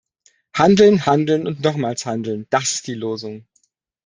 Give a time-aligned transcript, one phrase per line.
[0.57, 3.45] Handeln, Handeln und nochmals Handeln, das ist die Losung.